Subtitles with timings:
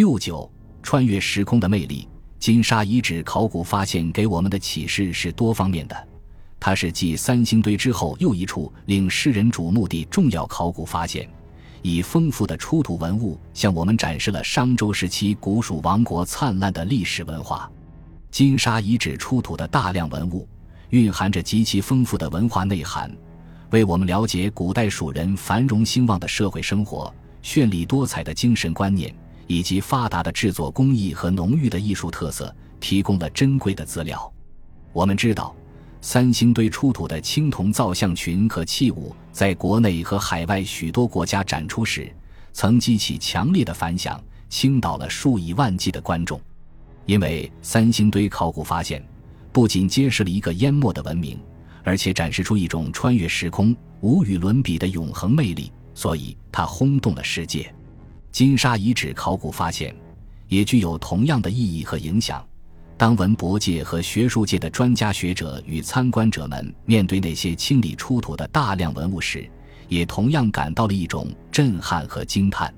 [0.00, 0.50] 六九
[0.82, 2.08] 穿越时空的魅力，
[2.38, 6.08] 金沙遗址考古发现给我们的启示是多方面的。
[6.58, 11.28] 它是继三星堆之后又一处令世人瞩目的重要考古发现，
[11.82, 17.70] 以丰富的出土文物向我们展示了商周时期古蜀王国灿烂的历史文化。
[18.30, 20.48] 金沙遗址出土的大量文物，
[20.88, 23.14] 蕴含着极其丰富的文化内涵，
[23.68, 29.14] 为我们了解古代蜀人繁荣兴旺的社会生活、绚丽多彩的精神观念。
[29.50, 34.32] 以及发达的制作工艺和浓郁的艺术特色，提供了珍贵的资料。
[34.92, 35.52] 我们知道，
[36.00, 42.14] 三星堆出土的青铜造像群和器物，在国内和海外许多国家展出时，
[42.52, 46.40] 曾激起强烈的反响，倾倒了数以万计的观众。
[47.04, 49.04] 因为三星堆考古发现，
[49.50, 51.36] 不仅揭示了一个淹没的文明，
[51.82, 57.74] 而且展示出一种穿越时空、无与伦比的永恒魅力，所以它轰动了世界。
[58.32, 59.94] 金沙遗址考古发现，
[60.48, 62.44] 也具有同样的意义和影响。
[62.96, 69.48] 当文博界和学术界的专家学者与参观者们面对那些清理出土的大量文物时，
[69.88, 72.72] 也同样感到了一种震撼和惊叹。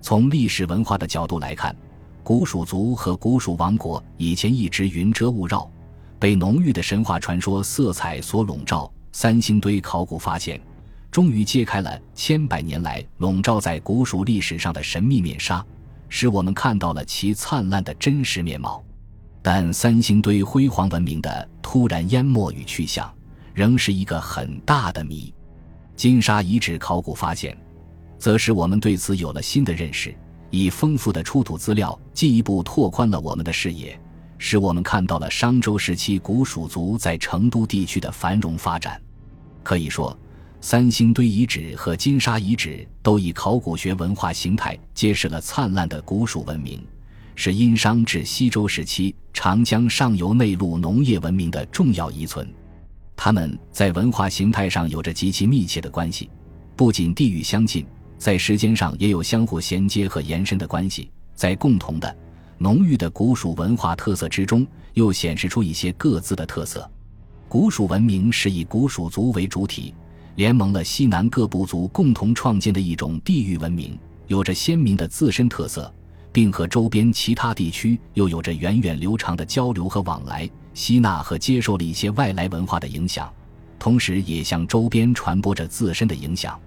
[0.00, 1.76] 从历史文化的角度来看，
[2.22, 5.68] 古蜀族和古蜀王国以前一直云遮雾绕，
[6.18, 8.90] 被浓郁的神话传说色彩所笼罩。
[9.12, 10.60] 三星堆考古发现。
[11.16, 15.64] 终于揭开了千百年来笼罩在古蜀历史上的神秘面纱，
[16.10, 18.84] 使我们看到了其灿烂的真实面貌。
[19.40, 23.10] 但三星堆辉煌文明的突然淹没与去向，
[23.54, 25.32] 仍是一个很大的谜。
[25.94, 27.56] 金沙遗址考古发现，
[28.18, 30.14] 则使我们对此有了新的认识。
[30.50, 33.98] 以丰富的出土资料，进一步拓宽了我们的视野，
[34.36, 39.00] 使我们看到了商周时期古蜀族在成都地区的繁荣发展。
[39.62, 40.14] 可以说。
[40.68, 46.84] 三星堆遗址和金沙遗址都以考古学文化形态揭示了灿烂的古蜀文明，
[47.36, 52.52] 是殷商至西周时期长江上游内陆农业文明的重要遗存。
[53.14, 56.28] 它们在文化形态上有着极其密切的关系，
[56.74, 57.86] 不仅地域相近，
[58.18, 61.08] 在时间上也有相互衔接和延伸的关系。
[61.36, 62.16] 在共同的
[62.58, 66.90] 浓郁的古蜀文化特色之中，又显示出一些各自的特色。
[67.48, 69.94] 古蜀文明是以古蜀族为主体。
[70.36, 75.92] 联盟了西南各部族共同创建的一种地域文明，有着鲜明的自身特色，
[76.30, 83.32] 并和周边其他地区又有着源远流长的交流和往来，吸纳和接受了一些外来文化的影响，
[83.78, 86.60] 同时也向周边传播着自身的影响。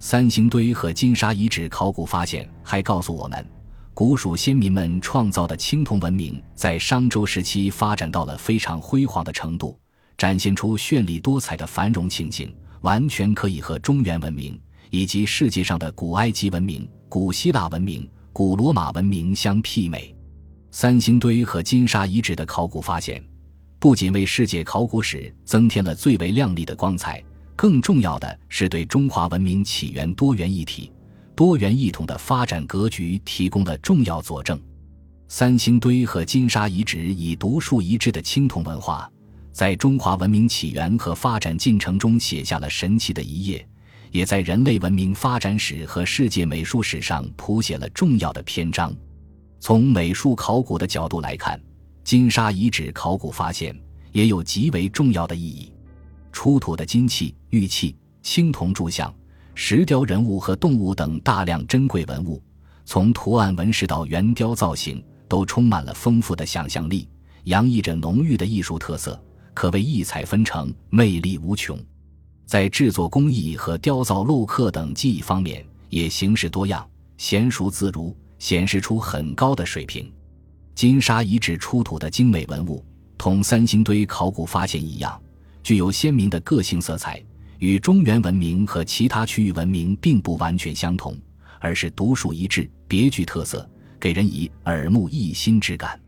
[0.00, 3.46] 三星堆和金沙遗址考古发现还告诉我们，
[3.94, 9.78] 古蜀先民们创造的青铜文明在商周时期发展到了非常辉煌的程度，
[10.18, 12.52] 展现出绚丽多彩的繁荣情景。
[12.84, 20.14] 完全可以和中原文明以及世界上的古埃及文明、古希腊文明、古罗马文明相媲美。
[20.70, 23.24] 三星堆和金沙遗址的考古发现，
[23.78, 27.24] 不仅为世界考古史增添了最为亮丽的光彩，
[27.56, 30.92] 更重要的是对中华文明起源多元一体、
[31.34, 34.60] 多元一统的发展格局提供了重要佐证。
[35.28, 39.10] 三星堆和金沙遗址以独树一帜的青铜文化。
[39.54, 43.64] 在中华文明起源和发展进程中写下了神奇的一页，
[44.10, 48.92] 也在人类文明发展史和世界美术史上谱写了重要的篇章。
[49.60, 51.58] 从美术考古的角度来看，
[52.02, 53.72] 金沙遗址考古发现
[54.10, 55.72] 也有极为重要的意义。
[56.32, 59.14] 出土的金器、玉器、青铜铸像、
[59.54, 62.42] 石雕人物和动物等大量珍贵文物，
[62.84, 67.08] 从图案纹饰到圆雕造型，都充满了丰富的想象力，
[67.44, 69.16] 洋溢着浓郁的艺术特色。
[69.54, 71.78] 可谓异彩纷呈，魅力无穷。
[72.44, 76.86] 在制作工艺和雕造镂刻等技艺方面，也形式多样，
[77.18, 80.12] 娴熟自如，显示出很高的水平。
[80.74, 82.84] 金沙遗址出土的精美文物，
[83.16, 85.18] 同三星堆考古发现一样，
[85.62, 87.22] 具有鲜明的个性色彩，
[87.60, 91.16] 与中原文明和其他区域文明并不完全相同，
[91.60, 95.98] 而是独树一帜，别具特色，给人以耳目一新之感。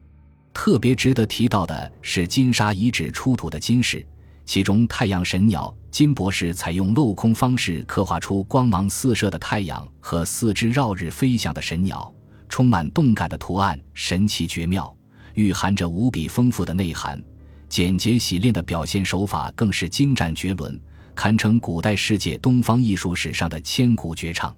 [0.56, 4.04] 特别值得提到的是金沙遗址出土的金饰，
[4.46, 12.10] 其中太阳神鸟金博士采用镂空方式刻画出光芒四射的太阳和四只绕日飞翔的神鸟，
[12.48, 14.96] 充满动感的图案神奇绝妙，
[15.34, 17.22] 蕴含着无比丰富的内涵。
[17.68, 20.80] 简洁洗练的表现手法更是精湛绝伦，
[21.14, 24.56] 堪称古代世界东方艺术史上的千古绝唱。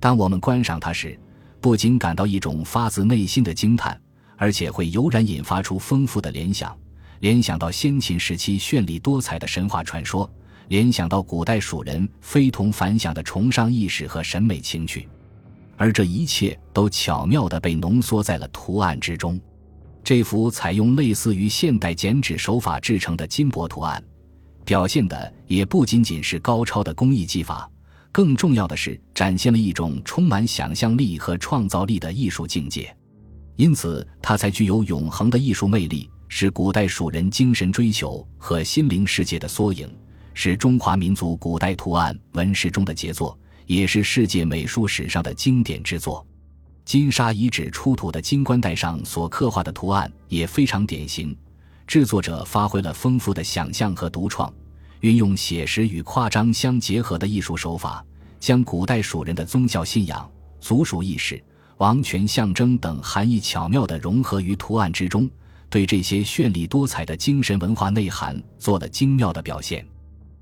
[0.00, 1.16] 当我们观赏它时，
[1.60, 3.98] 不禁感到一种发自内心的惊叹。
[4.38, 6.74] 而且会油然引发出丰富的联想，
[7.20, 10.30] 联想到先秦时期绚丽多彩的神话传说，
[10.68, 15.06] 联想到古代蜀人非同凡响的崇尚意识和审美情趣。
[15.76, 19.38] 而这一切都巧妙地被浓缩在了图案之中。
[20.02, 24.02] 这幅采用类似于现代剪纸手法制成的金箔图案，
[24.64, 27.70] 表现的也不仅仅是高超的工艺技法，
[28.10, 32.94] 更重要的是展现了一种充满想象力和创造力的艺术境界。
[33.58, 39.92] 因此，它才具有永恒的艺术魅力，是古代蜀人精神追求和心灵世界的缩影，
[40.32, 46.24] 是中华民族古代图案纹饰中的杰作，也是世界美术史上的经典之作。
[46.84, 51.36] 金沙遗址出土的金冠带上所刻画的图案也非常典型，
[51.84, 54.54] 制作者发挥了丰富的想象和独创，
[55.00, 58.06] 运用写实与夸张相结合的艺术手法，
[58.38, 61.42] 将古代蜀人的宗教信仰、族属意识。
[61.78, 65.30] 王权象征等含义巧妙地融合于图案之中，
[65.70, 69.86] 对这些绚丽多彩的精神文化内涵做了精妙的表现。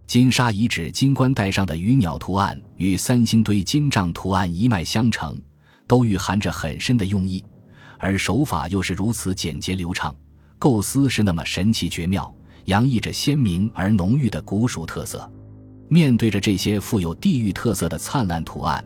[0.07, 5.39] 金沙遗址金冠带上的鱼鸟图案与三星堆金杖图案一脉相承，
[5.87, 7.45] 都蕴含着很深的用意，
[7.99, 10.15] 而手法又是如此简洁流畅，
[10.59, 12.35] 构思是那么神奇绝妙，
[12.65, 15.31] 洋溢着鲜明而浓郁的古蜀特色。
[15.89, 18.83] 面对着这些富有地域特色的灿烂图案。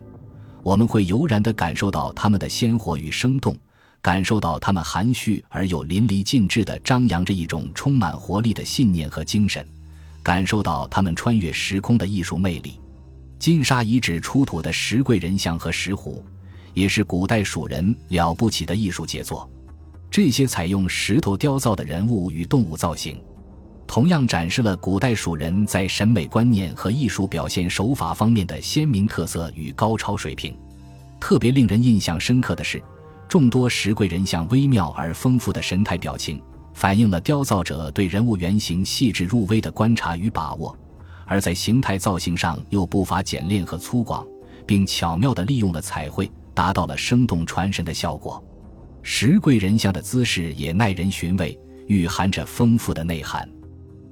[0.63, 3.57] 我们会悠然地感受到它们的鲜活与生动，
[4.01, 9.67] 感受到它们含蓄而又淋漓尽致地张扬着一种充满活力的信念和精神，
[10.21, 12.79] 感受到它们穿越时空的艺术魅力。
[13.39, 16.23] 金沙遗址出土的石贵人像和石虎，
[16.75, 19.49] 也是古代蜀人了不起的艺术杰作。
[20.11, 23.19] 这些采用石头雕造的人物与动物造型。
[23.91, 30.57] 同样展示了古代蜀人在审美观念和艺术表现手法方面的鲜明特色与高超水平。
[31.19, 32.81] 特别令人印象深刻的是，
[33.27, 36.41] 众多石贵人像微妙而丰富的神态表情，
[36.73, 40.73] 反映了雕造者对人物原型细致入微的观察与把握；
[41.25, 44.25] 而在形态造型上又不乏简练和粗犷，
[44.65, 48.41] 并巧妙地利用了彩绘，达到了生动传神的效果。
[49.03, 53.45] 石贵人像的姿势也耐人寻味，蕴含着丰富的内涵。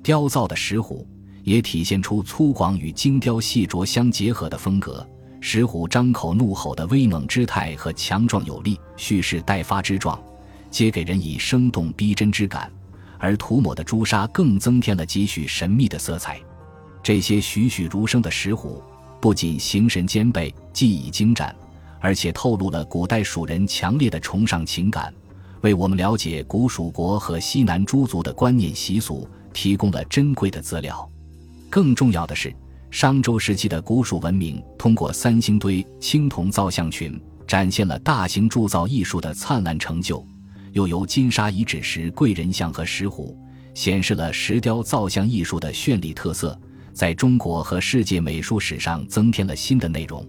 [0.02, 1.08] 雕造的石虎
[1.44, 5.06] 也体现出粗犷与精雕细琢相结合的风格。
[5.42, 10.22] 石虎张口怒吼的威猛姿态和强壮有力、蓄势待发之状，
[10.70, 12.70] 皆给人以生动逼真之感。
[13.18, 16.40] 而涂抹的朱砂更增添了几许神秘的色彩。
[17.04, 18.82] 这些栩栩如生的石虎，
[19.20, 21.54] 不仅形神兼备、技艺精湛，
[22.00, 25.14] 而且透露了古代蜀人强烈的崇尚情感，
[25.62, 29.28] 为我们了解古蜀国和西南诸族的观念习俗。
[29.60, 31.06] 提供了珍贵的资料。
[31.70, 32.56] 更重要的是，
[32.92, 40.26] 商周时期的古蜀文明通过三星堆青铜造像群，展现了大型铸造艺术的灿烂成就；
[40.72, 43.38] 又由金沙遗址石贵人像和石虎，
[43.74, 46.58] 显示了石雕造像艺术的绚丽特色，
[46.94, 50.26] 在中国和世界美术史上增添了新的内容。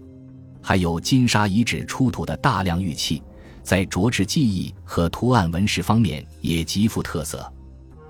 [0.61, 3.23] 还有金沙遗址出土的大量玉器，
[3.63, 7.49] 在琢制技艺和图案纹饰方面也极富特色。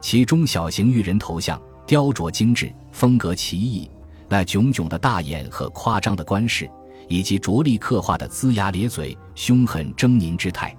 [0.01, 3.89] 其中小型玉人头像雕琢精致，风格奇异，
[4.27, 6.69] 那炯炯的大眼和夸张的冠饰，
[7.07, 10.75] 以及着力刻画的龇牙咧嘴、凶狠狰狞之态，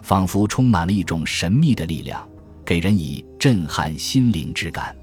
[0.00, 2.26] 仿佛充满了一种神秘的力量，
[2.64, 4.94] 给人以震撼心灵之感。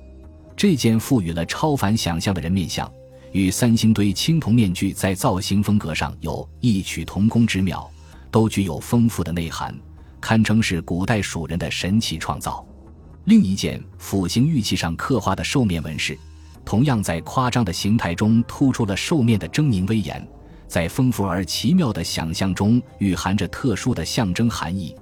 [0.55, 2.89] 这件赋予了超凡想象的人面像，
[3.31, 7.89] 与三星堆青铜面具在造型风格上有异曲同工之妙，
[8.31, 9.77] 都具有丰富的内涵，
[10.21, 12.65] 堪称是古代蜀人的神奇创造。
[13.25, 16.17] 另一件斧形玉器上刻画的兽面纹饰，
[16.65, 20.25] 同样在夸张的形态中突出了兽面的狰狞威严，
[20.67, 24.95] 在丰富而奇妙的想象中蕴含着特殊的象征含义，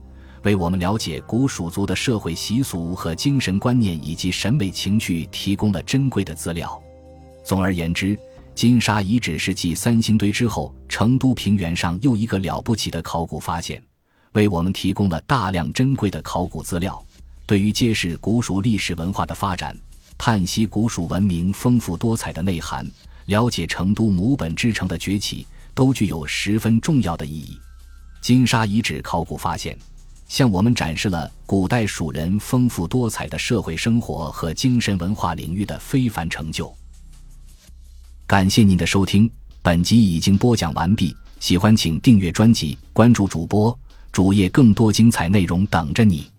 [0.43, 6.81] 为我们了解古蜀族的社会习俗和精神观念以及审美情趣提供了珍贵的资料。
[7.43, 8.17] 总而言之，
[8.53, 13.81] 金沙遗址是继三星堆之后，成都平原上又一个了不起的考古发现，
[14.33, 17.01] 为我们提供了大量珍贵的考古资料。
[17.47, 19.75] 对于揭示古蜀历史文化的发展，
[20.17, 22.85] 探析古蜀文明丰富多彩的内涵，
[23.27, 27.57] 了解成都母本之城的崛起，都具有十分重要的意义。
[28.21, 29.77] 金沙遗址考古发现，
[30.27, 36.75] 向我们展示了古代蜀人丰富多彩的社会生活和精神文化领域的非凡成就。
[38.25, 41.15] 感谢您的收听，本集已经播讲完毕。
[41.39, 43.79] 喜欢请订阅专辑，关注主播
[44.11, 46.29] 主页，更多精彩内容等着你。